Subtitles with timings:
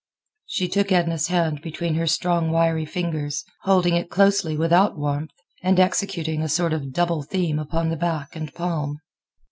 [0.47, 5.29] She took Edna's hand between her strong wiry fingers, holding it loosely without warmth,
[5.61, 8.97] and executing a sort of double theme upon the back and palm.